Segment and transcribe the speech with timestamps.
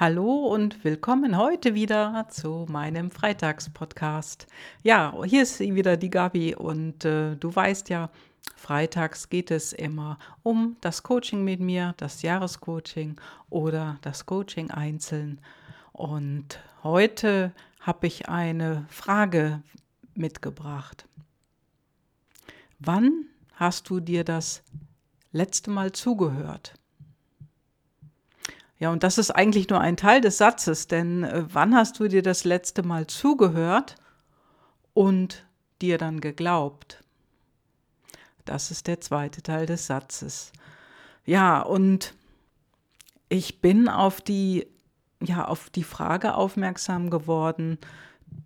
[0.00, 4.46] Hallo und willkommen heute wieder zu meinem Freitagspodcast.
[4.82, 8.08] Ja, hier ist wieder die Gabi und äh, du weißt ja,
[8.56, 15.38] freitags geht es immer um das Coaching mit mir, das Jahrescoaching oder das Coaching einzeln.
[15.92, 19.62] Und heute habe ich eine Frage
[20.14, 21.04] mitgebracht.
[22.78, 24.62] Wann hast du dir das
[25.30, 26.79] letzte Mal zugehört?
[28.80, 32.08] Ja, und das ist eigentlich nur ein Teil des Satzes, denn äh, wann hast du
[32.08, 33.94] dir das letzte Mal zugehört
[34.94, 35.44] und
[35.82, 37.04] dir dann geglaubt?
[38.46, 40.50] Das ist der zweite Teil des Satzes.
[41.26, 42.14] Ja, und
[43.28, 44.66] ich bin auf die,
[45.22, 47.76] ja, auf die Frage aufmerksam geworden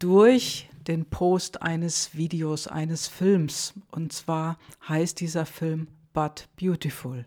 [0.01, 3.75] durch den Post eines Videos, eines Films.
[3.93, 7.25] Und zwar heißt dieser Film But Beautiful.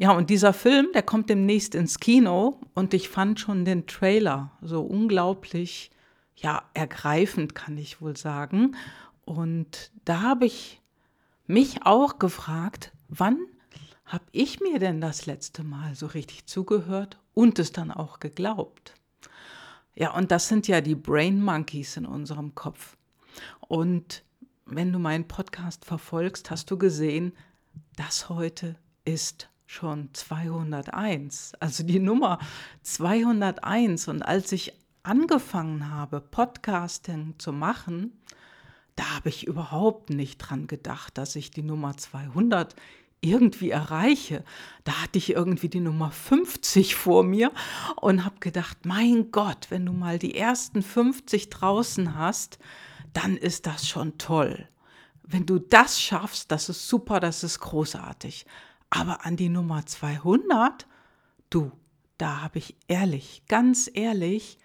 [0.00, 4.52] Ja, und dieser Film, der kommt demnächst ins Kino und ich fand schon den Trailer
[4.62, 5.90] so unglaublich,
[6.36, 8.76] ja, ergreifend, kann ich wohl sagen.
[9.24, 10.80] Und da habe ich
[11.48, 13.40] mich auch gefragt, wann
[14.04, 18.94] habe ich mir denn das letzte Mal so richtig zugehört und es dann auch geglaubt?
[19.96, 22.96] Ja, und das sind ja die Brain Monkeys in unserem Kopf.
[23.66, 24.22] Und
[24.64, 27.32] wenn du meinen Podcast verfolgst, hast du gesehen,
[27.96, 32.38] das heute ist schon 201, also die Nummer
[32.82, 34.08] 201.
[34.08, 38.18] Und als ich angefangen habe, Podcasting zu machen,
[38.96, 42.74] da habe ich überhaupt nicht dran gedacht, dass ich die Nummer 200
[43.20, 44.42] irgendwie erreiche.
[44.84, 47.52] Da hatte ich irgendwie die Nummer 50 vor mir
[47.96, 52.58] und habe gedacht, mein Gott, wenn du mal die ersten 50 draußen hast,
[53.12, 54.66] dann ist das schon toll.
[55.22, 58.46] Wenn du das schaffst, das ist super, das ist großartig.
[58.90, 60.86] Aber an die Nummer 200,
[61.50, 61.72] du,
[62.16, 64.58] da habe ich ehrlich, ganz ehrlich,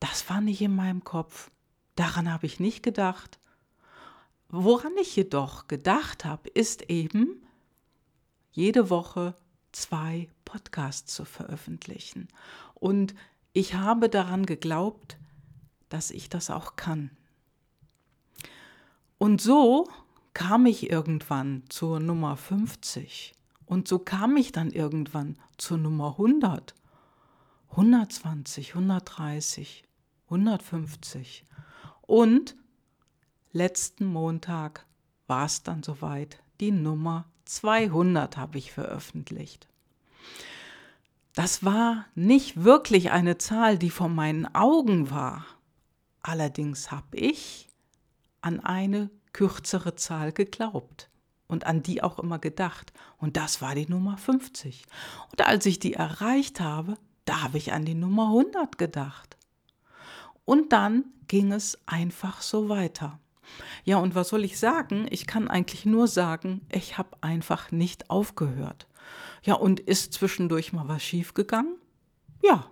[0.00, 1.50] das war nicht in meinem Kopf.
[1.94, 3.38] Daran habe ich nicht gedacht.
[4.48, 7.46] Woran ich jedoch gedacht habe, ist eben,
[8.52, 9.34] jede Woche
[9.72, 12.28] zwei Podcasts zu veröffentlichen.
[12.74, 13.14] Und
[13.52, 15.18] ich habe daran geglaubt,
[15.88, 17.10] dass ich das auch kann.
[19.18, 19.88] Und so
[20.34, 23.34] kam ich irgendwann zur Nummer 50
[23.66, 26.74] und so kam ich dann irgendwann zur Nummer 100,
[27.70, 29.84] 120, 130,
[30.26, 31.44] 150
[32.02, 32.56] und
[33.52, 34.86] letzten Montag
[35.26, 39.68] war es dann soweit, die Nummer 200 habe ich veröffentlicht.
[41.34, 45.46] Das war nicht wirklich eine Zahl, die vor meinen Augen war.
[46.22, 47.68] Allerdings habe ich
[48.40, 51.10] an eine kürzere Zahl geglaubt
[51.50, 52.92] und an die auch immer gedacht.
[53.18, 54.84] Und das war die Nummer 50.
[55.30, 59.36] Und als ich die erreicht habe, da habe ich an die Nummer 100 gedacht.
[60.44, 63.18] Und dann ging es einfach so weiter.
[63.84, 65.06] Ja, und was soll ich sagen?
[65.10, 68.86] Ich kann eigentlich nur sagen, ich habe einfach nicht aufgehört.
[69.42, 71.76] Ja, und ist zwischendurch mal was schiefgegangen?
[72.42, 72.66] Ja.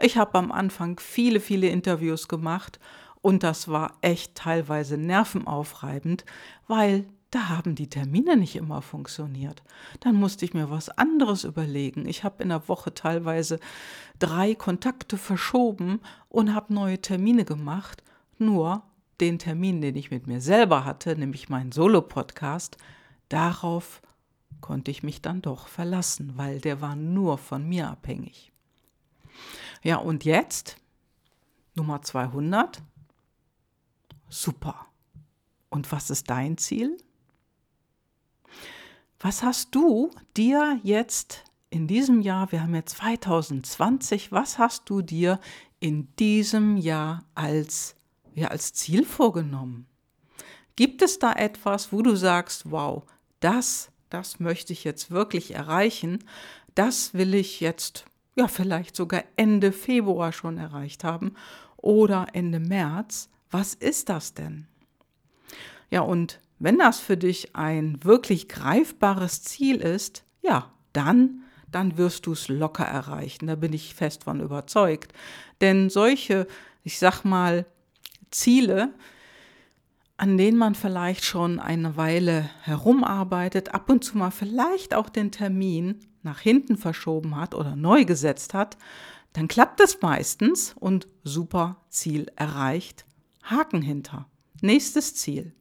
[0.00, 2.80] Ich habe am Anfang viele, viele Interviews gemacht
[3.24, 6.26] und das war echt teilweise nervenaufreibend,
[6.68, 9.62] weil da haben die Termine nicht immer funktioniert.
[10.00, 12.06] Dann musste ich mir was anderes überlegen.
[12.06, 13.60] Ich habe in der Woche teilweise
[14.18, 18.04] drei Kontakte verschoben und habe neue Termine gemacht.
[18.36, 18.82] Nur
[19.22, 22.76] den Termin, den ich mit mir selber hatte, nämlich meinen Solo-Podcast,
[23.30, 24.02] darauf
[24.60, 28.52] konnte ich mich dann doch verlassen, weil der war nur von mir abhängig.
[29.82, 30.76] Ja, und jetzt
[31.74, 32.82] Nummer 200
[34.34, 34.86] Super.
[35.70, 36.98] Und was ist dein Ziel?
[39.20, 45.02] Was hast du dir jetzt in diesem Jahr, wir haben ja 2020, was hast du
[45.02, 45.38] dir
[45.78, 47.94] in diesem Jahr als,
[48.34, 49.86] ja, als Ziel vorgenommen?
[50.74, 53.04] Gibt es da etwas, wo du sagst, wow,
[53.38, 56.24] das, das möchte ich jetzt wirklich erreichen,
[56.74, 58.04] das will ich jetzt,
[58.34, 61.36] ja, vielleicht sogar Ende Februar schon erreicht haben
[61.76, 63.30] oder Ende März?
[63.54, 64.66] Was ist das denn?
[65.88, 72.26] Ja, und wenn das für dich ein wirklich greifbares Ziel ist, ja, dann, dann wirst
[72.26, 73.46] du es locker erreichen.
[73.46, 75.12] Da bin ich fest von überzeugt.
[75.60, 76.48] Denn solche,
[76.82, 77.64] ich sag mal,
[78.32, 78.92] Ziele,
[80.16, 85.30] an denen man vielleicht schon eine Weile herumarbeitet, ab und zu mal vielleicht auch den
[85.30, 88.76] Termin nach hinten verschoben hat oder neu gesetzt hat,
[89.32, 93.04] dann klappt es meistens und super Ziel erreicht.
[93.44, 94.26] Haken hinter.
[94.60, 95.54] Nächstes Ziel.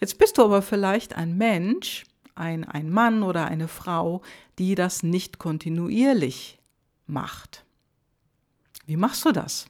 [0.00, 2.04] Jetzt bist du aber vielleicht ein Mensch,
[2.34, 4.22] ein, ein Mann oder eine Frau,
[4.58, 6.58] die das nicht kontinuierlich
[7.06, 7.64] macht.
[8.86, 9.66] Wie machst du das?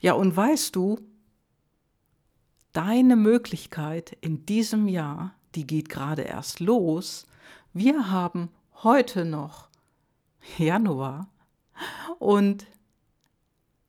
[0.00, 0.98] Ja, und weißt du,
[2.72, 7.26] deine Möglichkeit in diesem Jahr, die geht gerade erst los.
[7.72, 8.48] Wir haben
[8.82, 9.68] heute noch
[10.56, 11.28] Januar
[12.18, 12.66] und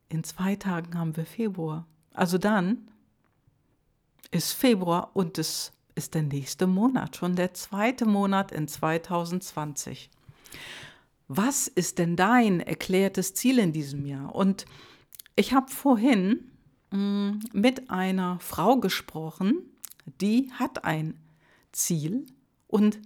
[0.10, 1.88] in zwei Tagen haben wir Februar.
[2.22, 2.88] Also dann
[4.30, 10.12] ist Februar und es ist der nächste Monat, schon der zweite Monat in 2020.
[11.28, 14.36] Was ist denn dein erklärtes Ziel in diesem Jahr?
[14.36, 14.68] Und
[15.36, 16.52] ich habe vorhin
[16.92, 19.56] mm, mit einer Frau gesprochen,
[20.06, 21.20] die hat ein
[21.72, 22.28] Ziel
[22.68, 23.00] und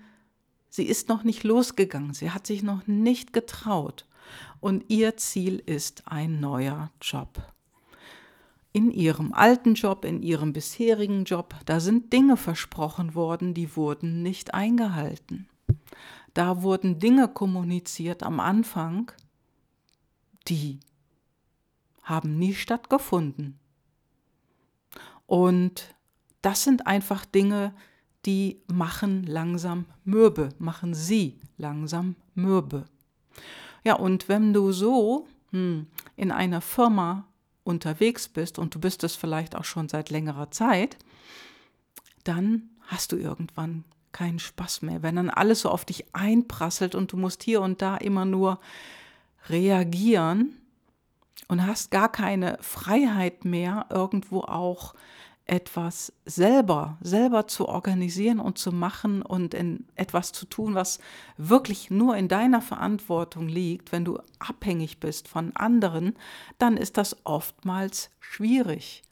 [0.70, 4.06] sie ist noch nicht losgegangen, sie hat sich noch nicht getraut
[4.60, 7.55] und ihr Ziel ist ein neuer Job.
[8.76, 14.22] In ihrem alten Job, in ihrem bisherigen Job, da sind Dinge versprochen worden, die wurden
[14.22, 15.48] nicht eingehalten.
[16.34, 19.14] Da wurden Dinge kommuniziert am Anfang,
[20.50, 20.82] die
[22.04, 23.58] haben nie stattgefunden.
[25.26, 25.96] Und
[26.42, 27.74] das sind einfach Dinge,
[28.26, 32.84] die machen langsam mürbe, machen sie langsam mürbe.
[33.86, 35.88] Ja, und wenn du so hm,
[36.18, 37.26] in einer Firma
[37.66, 40.98] unterwegs bist und du bist es vielleicht auch schon seit längerer Zeit,
[42.24, 43.84] dann hast du irgendwann
[44.14, 45.04] keinen Spaß mehr.
[45.04, 48.60] Wenn dann alles so auf dich einprasselt und du musst hier und da immer nur
[49.50, 50.56] reagieren,
[51.48, 54.96] und hast gar keine Freiheit mehr, irgendwo auch
[55.48, 61.00] etwas selber, selber zu organisieren und zu machen und in etwas zu tun, was
[61.38, 66.16] wirklich nur in deiner Verantwortung liegt, wenn du abhängig bist von anderen,
[66.58, 69.04] dann ist das oftmals schwierig.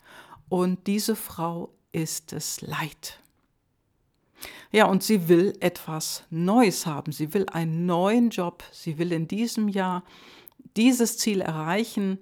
[0.49, 3.19] Und diese Frau ist es leid.
[4.71, 7.11] Ja, und sie will etwas Neues haben.
[7.11, 8.63] Sie will einen neuen Job.
[8.71, 10.03] Sie will in diesem Jahr
[10.75, 12.17] dieses Ziel erreichen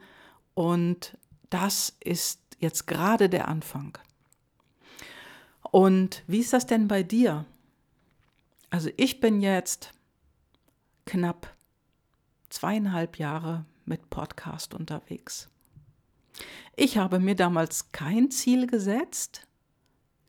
[0.54, 1.18] und
[1.50, 3.98] das ist jetzt gerade der Anfang.
[5.72, 7.46] Und wie ist das denn bei dir?
[8.70, 9.92] Also ich bin jetzt
[11.06, 11.54] knapp
[12.50, 15.50] zweieinhalb Jahre mit Podcast unterwegs.
[16.76, 19.48] Ich habe mir damals kein Ziel gesetzt,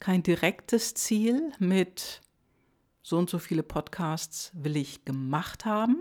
[0.01, 2.21] kein direktes Ziel mit
[3.03, 5.97] so und so viele Podcasts will ich gemacht haben,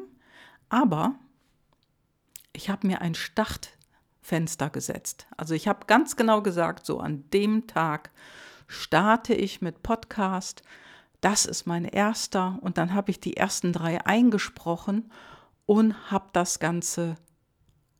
[0.69, 1.15] aber
[2.53, 3.15] ich habe mir ein
[4.31, 5.27] Startfenster gesetzt.
[5.35, 8.11] Also ich habe ganz genau gesagt, so an dem Tag
[8.67, 10.63] starte ich mit Podcast.
[11.19, 15.11] Das ist mein erster und dann habe ich die ersten drei eingesprochen
[15.65, 17.17] und habe das Ganze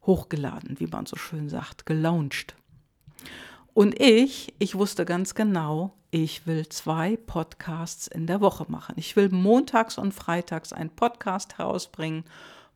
[0.06, 2.56] hochgeladen, wie man so schön sagt, gelauncht.
[3.74, 8.96] Und ich, ich wusste ganz genau, ich will zwei Podcasts in der Woche machen.
[8.98, 12.24] Ich will montags und freitags einen Podcast herausbringen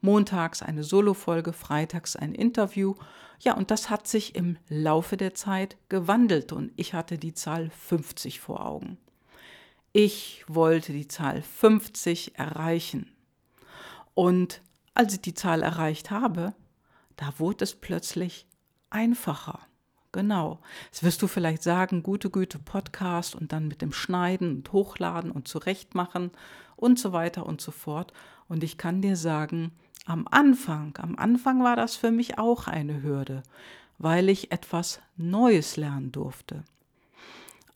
[0.02, 2.96] montags eine Solofolge, freitags ein Interview.
[3.40, 7.70] Ja, und das hat sich im Laufe der Zeit gewandelt und ich hatte die Zahl
[7.70, 8.98] 50 vor Augen.
[9.94, 13.12] Ich wollte die Zahl 50 erreichen.
[14.14, 14.62] Und
[14.94, 16.54] als ich die Zahl erreicht habe,
[17.16, 18.46] da wurde es plötzlich
[18.90, 19.60] einfacher.
[20.12, 20.60] Genau.
[20.86, 25.30] Jetzt wirst du vielleicht sagen, gute Güte Podcast und dann mit dem Schneiden und Hochladen
[25.30, 26.32] und Zurechtmachen
[26.78, 28.14] und so weiter und so fort.
[28.48, 29.74] Und ich kann dir sagen,
[30.06, 33.44] am Anfang, am Anfang war das für mich auch eine Hürde,
[33.98, 36.64] weil ich etwas Neues lernen durfte.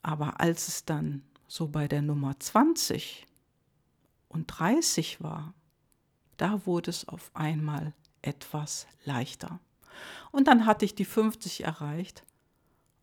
[0.02, 3.26] Aber als es dann so bei der Nummer 20
[4.28, 5.54] und 30 war,
[6.36, 9.58] da wurde es auf einmal etwas leichter.
[10.30, 12.24] Und dann hatte ich die 50 erreicht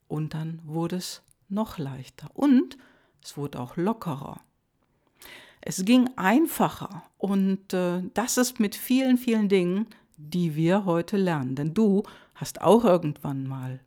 [0.07, 2.77] und dann wurde es noch leichter und
[3.21, 4.41] es wurde auch lockerer.
[5.61, 9.87] Es ging einfacher und äh, das ist mit vielen, vielen Dingen,
[10.17, 11.55] die wir heute lernen.
[11.55, 12.03] Denn du
[12.35, 13.79] hast auch irgendwann mal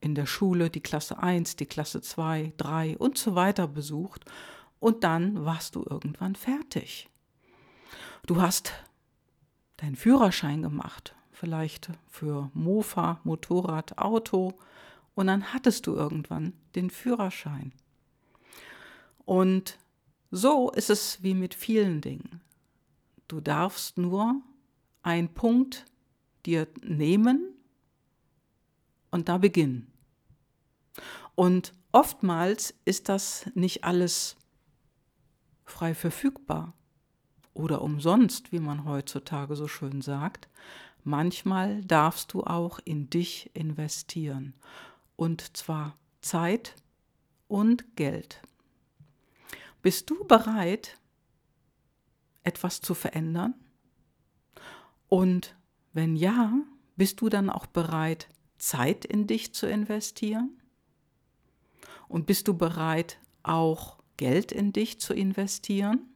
[0.00, 4.24] in der Schule die Klasse 1, die Klasse 2, 3 und so weiter besucht
[4.80, 7.08] und dann warst du irgendwann fertig.
[8.26, 8.72] Du hast
[9.76, 14.54] deinen Führerschein gemacht, vielleicht für Mofa, Motorrad, Auto
[15.14, 17.72] und dann hattest du irgendwann den Führerschein.
[19.24, 19.78] Und
[20.32, 22.40] so ist es wie mit vielen Dingen.
[23.28, 24.40] Du darfst nur
[25.02, 25.84] einen Punkt
[26.46, 27.54] dir nehmen
[29.10, 29.92] und da beginnen.
[31.34, 34.36] Und oftmals ist das nicht alles
[35.66, 36.72] frei verfügbar
[37.52, 40.48] oder umsonst, wie man heutzutage so schön sagt.
[41.04, 44.54] Manchmal darfst du auch in dich investieren
[45.16, 46.74] und zwar Zeit
[47.48, 48.40] und Geld.
[49.82, 50.98] Bist du bereit,
[52.44, 53.54] etwas zu verändern?
[55.08, 55.56] Und
[55.92, 56.52] wenn ja,
[56.96, 60.56] bist du dann auch bereit, Zeit in dich zu investieren?
[62.08, 66.08] Und bist du bereit, auch Geld in dich zu investieren?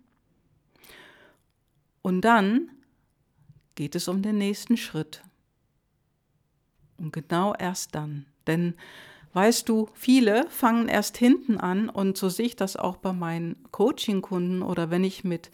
[2.03, 2.71] Und dann
[3.75, 5.25] geht es um den nächsten Schritt.
[6.99, 8.27] Und genau erst dann.
[8.47, 8.77] Denn
[9.33, 13.57] weißt du, viele fangen erst hinten an und so sehe ich das auch bei meinen
[13.71, 15.51] Coaching-Kunden oder wenn ich mit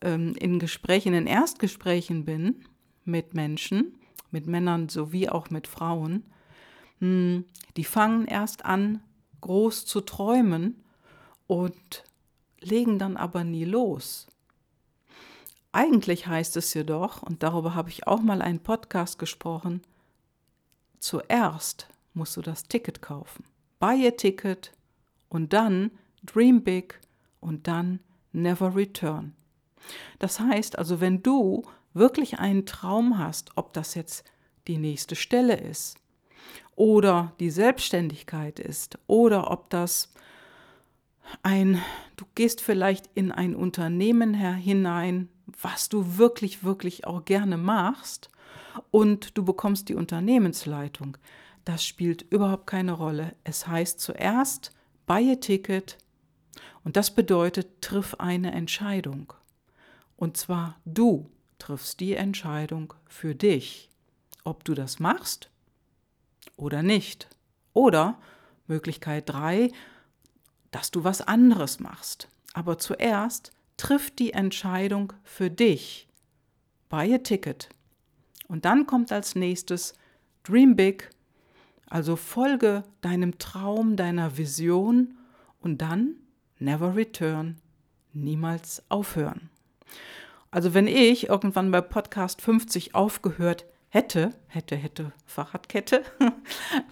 [0.00, 2.64] ähm, in Gesprächen, in Erstgesprächen bin
[3.04, 3.94] mit Menschen,
[4.30, 6.24] mit Männern sowie auch mit Frauen,
[6.98, 7.44] hm,
[7.76, 9.02] die fangen erst an,
[9.40, 10.82] groß zu träumen
[11.46, 12.04] und
[12.60, 14.26] legen dann aber nie los.
[15.72, 19.82] Eigentlich heißt es jedoch, und darüber habe ich auch mal einen Podcast gesprochen,
[20.98, 23.44] zuerst musst du das Ticket kaufen.
[23.78, 24.72] Buy a Ticket
[25.28, 25.90] und dann
[26.24, 27.00] Dream Big
[27.40, 28.00] und dann
[28.32, 29.34] Never Return.
[30.18, 31.62] Das heißt also, wenn du
[31.94, 34.24] wirklich einen Traum hast, ob das jetzt
[34.66, 35.98] die nächste Stelle ist
[36.74, 40.12] oder die Selbstständigkeit ist oder ob das
[41.42, 41.82] ein,
[42.16, 45.28] du gehst vielleicht in ein Unternehmen hinein,
[45.60, 48.30] was du wirklich, wirklich auch gerne machst
[48.90, 51.16] und du bekommst die Unternehmensleitung.
[51.66, 53.34] Das spielt überhaupt keine Rolle.
[53.42, 54.70] Es heißt zuerst,
[55.04, 55.98] buy a ticket
[56.84, 59.32] und das bedeutet, triff eine Entscheidung.
[60.16, 63.90] Und zwar du triffst die Entscheidung für dich,
[64.44, 65.50] ob du das machst
[66.56, 67.28] oder nicht.
[67.72, 68.16] Oder
[68.68, 69.72] Möglichkeit 3,
[70.70, 72.28] dass du was anderes machst.
[72.52, 76.06] Aber zuerst triff die Entscheidung für dich.
[76.88, 77.68] Buy a ticket.
[78.46, 79.94] Und dann kommt als nächstes
[80.44, 81.10] Dream Big,
[81.88, 85.14] also folge deinem Traum, deiner Vision
[85.60, 86.16] und dann
[86.58, 87.56] Never Return,
[88.12, 89.50] niemals aufhören.
[90.50, 96.02] Also wenn ich irgendwann bei Podcast 50 aufgehört hätte, hätte, hätte, Fahrradkette,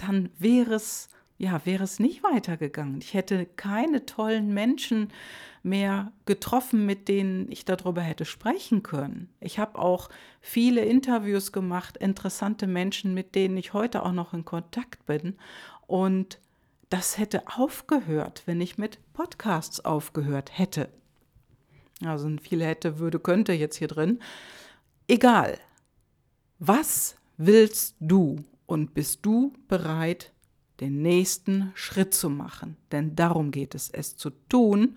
[0.07, 1.09] dann wäre es,
[1.39, 2.99] ja, wäre es nicht weitergegangen.
[3.01, 5.09] Ich hätte keine tollen Menschen
[5.65, 9.31] mehr getroffen, mit denen ich darüber hätte sprechen können.
[9.41, 14.45] Ich habe auch viele Interviews gemacht, interessante Menschen, mit denen ich heute auch noch in
[14.45, 15.37] Kontakt bin.
[15.87, 16.39] Und
[16.91, 20.91] das hätte aufgehört, wenn ich mit Podcasts aufgehört hätte.
[22.05, 24.21] Also ein viel hätte, würde, könnte jetzt hier drin.
[25.09, 25.59] Egal.
[26.59, 30.33] Was willst du und bist du bereit,
[30.81, 32.77] den nächsten Schritt zu machen?
[32.93, 34.97] Denn darum geht es, es zu tun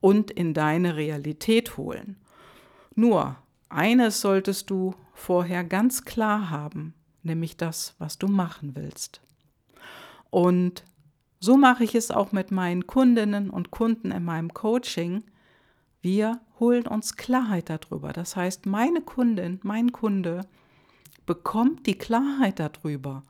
[0.00, 2.16] und in deine Realität holen.
[2.94, 3.36] Nur
[3.68, 9.20] eines solltest du vorher ganz klar haben, nämlich das, was du machen willst.
[10.30, 10.84] Und
[11.40, 15.24] so mache ich es auch mit meinen Kundinnen und Kunden in meinem Coaching.
[16.00, 18.12] Wir holen uns Klarheit darüber.
[18.12, 20.46] Das heißt, meine Kundin, mein Kunde
[21.26, 23.22] bekommt die Klarheit darüber,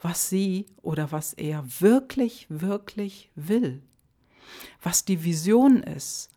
[0.00, 3.82] was sie oder was er wirklich, wirklich will,
[4.82, 6.30] was die Vision ist.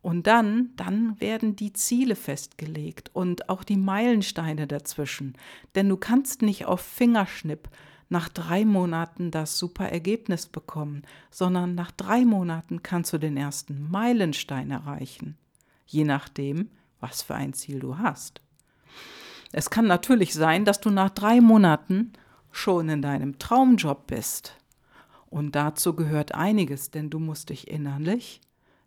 [0.00, 5.36] Und dann, dann werden die Ziele festgelegt und auch die Meilensteine dazwischen.
[5.74, 7.68] Denn du kannst nicht auf Fingerschnipp
[8.08, 13.90] nach drei Monaten das super Ergebnis bekommen, sondern nach drei Monaten kannst du den ersten
[13.90, 15.36] Meilenstein erreichen,
[15.86, 18.40] je nachdem, was für ein Ziel du hast.
[19.52, 22.12] Es kann natürlich sein, dass du nach drei Monaten
[22.50, 24.54] schon in deinem Traumjob bist.
[25.30, 28.40] Und dazu gehört einiges, denn du musst dich innerlich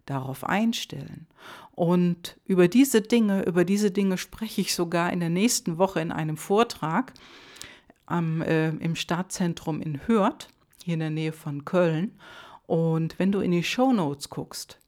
[0.05, 1.27] darauf einstellen.
[1.71, 6.11] Und über diese Dinge, über diese Dinge spreche ich sogar in der nächsten Woche in
[6.11, 7.13] einem Vortrag
[8.05, 10.49] am, äh, im Stadtzentrum in Hürth,
[10.83, 12.17] hier in der Nähe von Köln.
[12.65, 14.79] Und wenn du in die Show Notes guckst,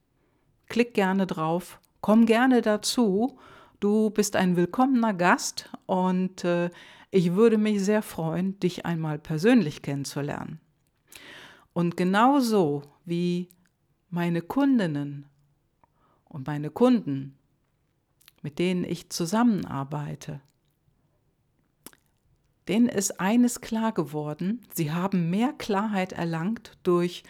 [0.68, 3.38] klick gerne drauf, komm gerne dazu.
[3.80, 6.70] Du bist ein willkommener Gast und äh,
[7.10, 10.60] ich würde mich sehr freuen, dich einmal persönlich kennenzulernen.
[11.74, 13.50] Und genauso wie
[14.08, 15.26] meine Kundinnen
[16.24, 17.36] und meine Kunden,
[18.42, 20.40] mit denen ich zusammenarbeite,
[22.68, 27.24] denen ist eines klar geworden, sie haben mehr Klarheit erlangt durch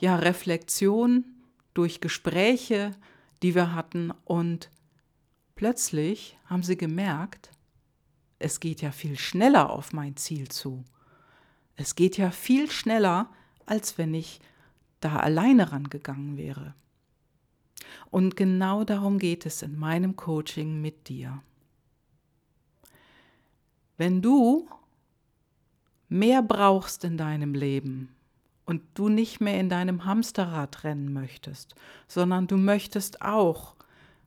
[0.00, 1.24] ja, Reflexion,
[1.74, 2.92] durch Gespräche,
[3.42, 4.70] die wir hatten und
[5.54, 7.50] plötzlich haben sie gemerkt,
[8.38, 10.82] es geht ja viel schneller auf mein Ziel zu.
[11.76, 13.30] Es geht ja viel schneller,
[13.72, 14.38] als wenn ich
[15.00, 16.74] da alleine rangegangen wäre.
[18.10, 21.42] Und genau darum geht es in meinem Coaching mit dir.
[23.96, 24.68] Wenn du
[26.10, 28.14] mehr brauchst in deinem Leben
[28.66, 31.74] und du nicht mehr in deinem Hamsterrad rennen möchtest,
[32.06, 33.74] sondern du möchtest auch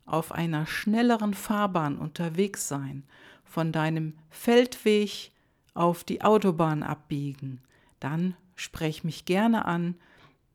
[0.08, 3.04] auf einer schnelleren Fahrbahn unterwegs sein,
[3.44, 5.32] von deinem Feldweg
[5.76, 7.62] auf die Autobahn abbiegen,
[8.00, 9.96] dann sprech mich gerne an.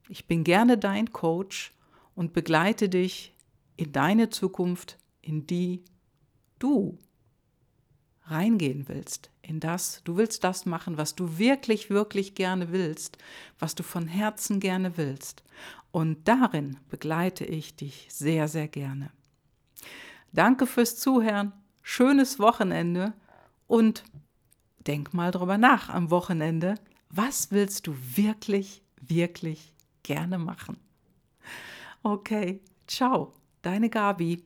[0.08, 1.72] Ich bin gerne dein Coach
[2.14, 3.34] und begleite dich
[3.76, 5.84] in deine Zukunft, in die
[6.58, 6.98] du
[8.24, 13.18] reingehen willst, in das, du willst das machen, was du wirklich, wirklich gerne willst,
[13.58, 15.42] was du von Herzen gerne willst.
[15.90, 19.10] Und darin begleite ich dich sehr, sehr gerne.
[20.32, 21.52] Danke fürs Zuhören,
[21.82, 23.12] schönes Wochenende
[23.66, 24.04] und
[24.86, 26.76] denk mal drüber nach am Wochenende,
[27.10, 30.78] was willst du wirklich, wirklich gerne machen?
[32.02, 34.42] Okay, ciao, deine Gabi.